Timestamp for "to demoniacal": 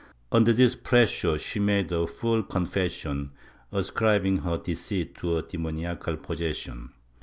5.21-6.17